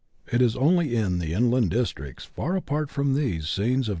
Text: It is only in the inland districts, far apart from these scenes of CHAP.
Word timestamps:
It 0.31 0.41
is 0.41 0.55
only 0.55 0.95
in 0.95 1.19
the 1.19 1.31
inland 1.33 1.69
districts, 1.69 2.25
far 2.25 2.55
apart 2.55 2.89
from 2.89 3.13
these 3.13 3.47
scenes 3.47 3.85
of 3.85 3.85
CHAP. 3.85 3.89